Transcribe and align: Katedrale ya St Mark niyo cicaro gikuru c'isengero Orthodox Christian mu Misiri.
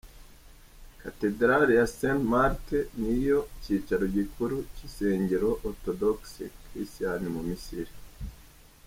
Katedrale 1.01 1.71
ya 1.79 1.85
St 1.97 2.03
Mark 2.31 2.65
niyo 3.01 3.39
cicaro 3.63 4.05
gikuru 4.15 4.57
c'isengero 4.75 5.49
Orthodox 5.69 6.17
Christian 6.67 7.21
mu 7.35 7.41
Misiri. 7.47 7.93